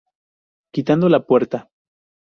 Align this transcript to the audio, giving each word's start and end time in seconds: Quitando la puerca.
Quitando 0.73 1.09
la 1.09 1.23
puerca. 1.27 1.69